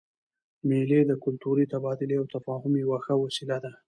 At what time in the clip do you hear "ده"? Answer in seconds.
3.63-3.71